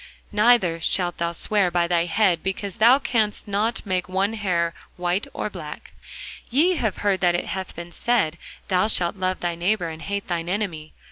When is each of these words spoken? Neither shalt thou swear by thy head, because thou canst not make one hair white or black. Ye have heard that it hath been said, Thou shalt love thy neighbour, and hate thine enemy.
Neither 0.31 0.81
shalt 0.81 1.19
thou 1.19 1.31
swear 1.31 1.69
by 1.69 1.85
thy 1.87 2.05
head, 2.05 2.41
because 2.41 2.77
thou 2.77 2.97
canst 2.97 3.47
not 3.47 3.85
make 3.85 4.09
one 4.09 4.33
hair 4.33 4.73
white 4.97 5.27
or 5.31 5.47
black. 5.47 5.91
Ye 6.49 6.77
have 6.77 6.97
heard 7.05 7.19
that 7.19 7.35
it 7.35 7.45
hath 7.45 7.75
been 7.75 7.91
said, 7.91 8.39
Thou 8.67 8.87
shalt 8.87 9.15
love 9.15 9.41
thy 9.41 9.53
neighbour, 9.53 9.89
and 9.89 10.01
hate 10.01 10.27
thine 10.27 10.49
enemy. 10.49 10.93